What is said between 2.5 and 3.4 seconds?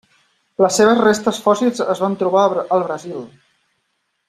al Brasil.